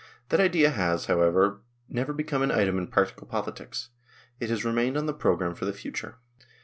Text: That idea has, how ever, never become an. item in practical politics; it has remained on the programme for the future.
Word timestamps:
That 0.29 0.39
idea 0.39 0.71
has, 0.71 1.05
how 1.05 1.21
ever, 1.21 1.61
never 1.87 2.11
become 2.11 2.41
an. 2.41 2.49
item 2.49 2.79
in 2.79 2.87
practical 2.87 3.27
politics; 3.27 3.89
it 4.39 4.49
has 4.49 4.65
remained 4.65 4.97
on 4.97 5.05
the 5.05 5.13
programme 5.13 5.53
for 5.53 5.65
the 5.65 5.73
future. 5.73 6.17